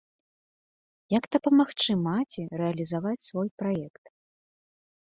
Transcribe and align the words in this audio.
Як 1.17 1.23
дапамагчы 1.35 1.91
маці 2.07 2.41
рэалізаваць 2.65 3.17
свой 3.29 3.49
праект? 3.63 4.05